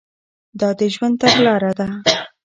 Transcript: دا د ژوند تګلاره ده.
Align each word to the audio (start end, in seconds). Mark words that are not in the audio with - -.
دا 0.59 0.69
د 0.79 0.81
ژوند 0.93 1.15
تګلاره 1.21 1.71
ده. 1.79 1.87